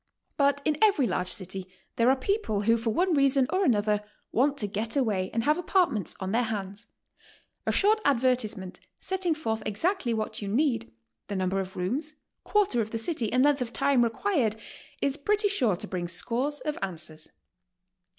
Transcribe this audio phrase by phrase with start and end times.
[0.35, 4.57] But in every large city there are people who for one reason or another want
[4.57, 6.87] to get away and have apart ments on their hands.
[7.67, 10.91] A short advertisement setting forth• exactly what you need,
[11.27, 14.55] the number of rooms, quarter of the city, and length of time required,
[15.03, 17.29] is pretty sure to bring scores of answers.